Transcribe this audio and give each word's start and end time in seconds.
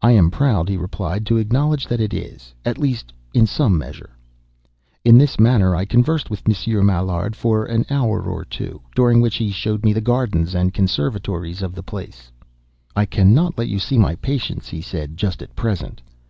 "I 0.00 0.12
am 0.12 0.30
proud," 0.30 0.70
he 0.70 0.78
replied, 0.78 1.26
"to 1.26 1.36
acknowledge 1.36 1.86
that 1.86 2.00
it 2.00 2.14
is—at 2.14 2.78
least 2.78 3.12
in 3.34 3.46
some 3.46 3.76
measure." 3.76 4.08
In 5.04 5.18
this 5.18 5.38
manner 5.38 5.76
I 5.76 5.84
conversed 5.84 6.30
with 6.30 6.48
Monsieur 6.48 6.82
Maillard 6.82 7.36
for 7.36 7.66
an 7.66 7.84
hour 7.90 8.22
or 8.22 8.42
two, 8.46 8.80
during 8.94 9.20
which 9.20 9.34
he 9.36 9.50
showed 9.50 9.84
me 9.84 9.92
the 9.92 10.00
gardens 10.00 10.54
and 10.54 10.72
conservatories 10.72 11.60
of 11.60 11.74
the 11.74 11.82
place. 11.82 12.32
"I 12.96 13.04
cannot 13.04 13.58
let 13.58 13.68
you 13.68 13.78
see 13.78 13.98
my 13.98 14.14
patients," 14.14 14.68
he 14.70 14.80
said, 14.80 15.18
"just 15.18 15.42
at 15.42 15.54
present. 15.54 16.00